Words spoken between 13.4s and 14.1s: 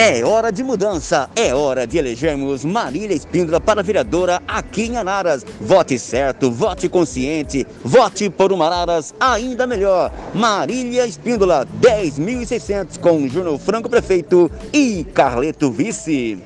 Franco